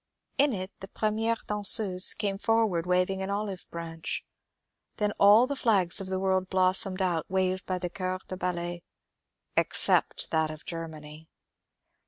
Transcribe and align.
In 0.39 0.51
it 0.51 0.71
the 0.79 0.87
premiere 0.87 1.35
danseuse 1.47 2.15
came 2.15 2.39
forward 2.39 2.87
waving 2.87 3.21
an 3.21 3.29
olive 3.29 3.67
branch. 3.69 4.25
Then 4.97 5.13
all 5.19 5.45
the 5.45 5.55
flags 5.55 6.01
of 6.01 6.07
the 6.07 6.19
world 6.19 6.49
blossomed 6.49 7.03
out— 7.03 7.29
waved 7.29 7.67
by 7.67 7.77
the 7.77 7.91
corps 7.91 8.21
de 8.27 8.35
ballet— 8.35 8.81
except 9.55 10.31
that 10.31 10.49
of 10.49 10.65
Germany. 10.65 11.27